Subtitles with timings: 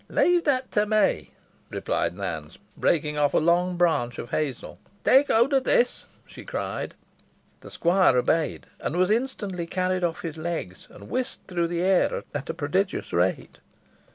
[0.09, 1.29] "Leave that to me,"
[1.69, 4.79] replied Nance, breaking off a long branch of hazel.
[5.03, 6.95] "Tak howld o' this," she cried.
[7.59, 12.23] The squire obeyed, and was instantly carried off his legs, and whisked through the air
[12.33, 13.59] at a prodigious rate.